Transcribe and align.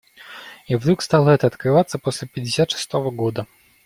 И 0.65 0.73
вдруг 0.75 1.03
стало 1.03 1.29
это 1.29 1.45
открываться 1.45 1.99
после 1.99 2.27
пятьдесят 2.27 2.71
шестого 2.71 3.11
года 3.11 3.45